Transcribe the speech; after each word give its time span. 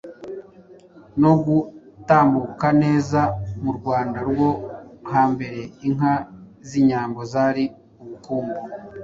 no 1.21 1.33
gutambuka 1.43 2.67
neza 2.83 3.21
Mu 3.63 3.71
Rwanda 3.77 4.19
rwo 4.29 4.49
hambere 5.13 5.59
inka 5.87 6.13
z'inyambo 6.67 7.19
zari 7.31 7.65
ubukungu 8.03 8.59